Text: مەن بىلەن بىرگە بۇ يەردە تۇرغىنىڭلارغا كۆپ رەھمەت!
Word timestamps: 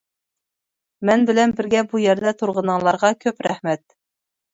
مەن 1.09 1.25
بىلەن 1.29 1.53
بىرگە 1.59 1.83
بۇ 1.91 2.01
يەردە 2.03 2.31
تۇرغىنىڭلارغا 2.39 3.13
كۆپ 3.27 3.45
رەھمەت! 3.49 3.85